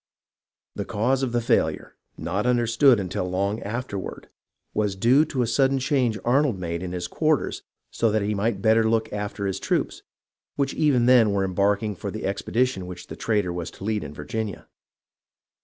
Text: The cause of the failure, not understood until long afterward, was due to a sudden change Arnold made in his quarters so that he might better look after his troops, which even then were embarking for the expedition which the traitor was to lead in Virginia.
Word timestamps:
The 0.73 0.83
cause 0.83 1.21
of 1.21 1.31
the 1.31 1.41
failure, 1.41 1.95
not 2.17 2.47
understood 2.47 2.99
until 2.99 3.29
long 3.29 3.61
afterward, 3.61 4.29
was 4.73 4.95
due 4.95 5.25
to 5.25 5.43
a 5.43 5.45
sudden 5.45 5.77
change 5.77 6.17
Arnold 6.25 6.57
made 6.57 6.81
in 6.81 6.91
his 6.91 7.07
quarters 7.07 7.61
so 7.91 8.09
that 8.09 8.23
he 8.23 8.33
might 8.33 8.63
better 8.63 8.89
look 8.89 9.13
after 9.13 9.45
his 9.45 9.59
troops, 9.59 10.01
which 10.55 10.73
even 10.73 11.05
then 11.05 11.33
were 11.33 11.45
embarking 11.45 11.95
for 11.95 12.09
the 12.09 12.25
expedition 12.25 12.87
which 12.87 13.09
the 13.09 13.15
traitor 13.15 13.53
was 13.53 13.69
to 13.69 13.83
lead 13.83 14.03
in 14.03 14.11
Virginia. 14.11 14.67